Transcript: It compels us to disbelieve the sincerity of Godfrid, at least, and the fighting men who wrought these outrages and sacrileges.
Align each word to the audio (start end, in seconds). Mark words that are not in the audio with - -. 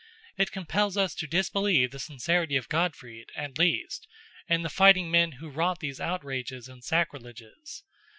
It 0.35 0.51
compels 0.51 0.97
us 0.97 1.13
to 1.13 1.27
disbelieve 1.27 1.91
the 1.91 1.99
sincerity 1.99 2.55
of 2.55 2.67
Godfrid, 2.67 3.27
at 3.35 3.59
least, 3.59 4.07
and 4.49 4.65
the 4.65 4.69
fighting 4.69 5.11
men 5.11 5.33
who 5.33 5.47
wrought 5.51 5.77
these 5.79 6.01
outrages 6.01 6.67
and 6.67 6.83
sacrileges. 6.83 7.83